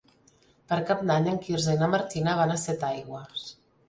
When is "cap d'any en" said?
0.85-1.37